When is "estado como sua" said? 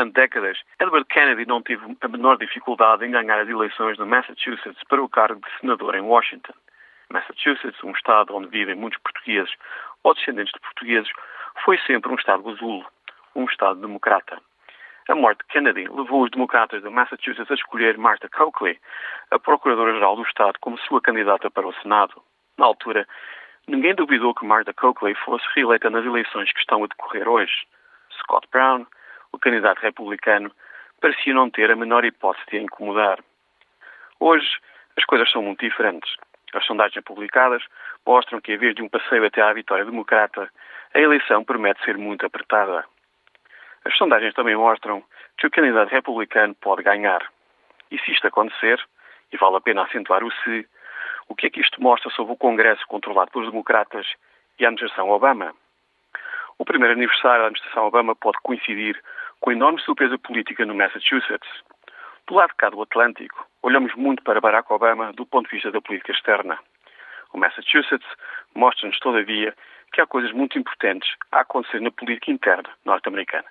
20.22-21.02